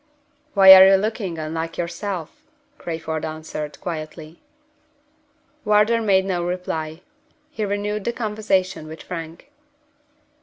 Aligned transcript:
"Why 0.55 0.73
are 0.73 0.83
you 0.87 0.95
looking 0.95 1.37
unlike 1.37 1.77
yourself?" 1.77 2.41
Crayford 2.79 3.23
answered, 3.23 3.79
quietly. 3.79 4.41
Wardour 5.63 6.01
made 6.01 6.25
no 6.25 6.43
reply. 6.43 7.01
He 7.51 7.65
renewed 7.65 8.05
the 8.05 8.11
conversation 8.11 8.87
with 8.87 9.03
Frank. 9.03 9.51